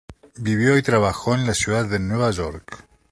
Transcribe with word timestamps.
Vivió 0.37 0.79
y 0.79 0.81
trabajó 0.81 1.35
en 1.35 1.45
la 1.45 1.53
ciudad 1.53 1.85
de 1.85 1.99
Nueva 1.99 2.31
York. 2.31 2.87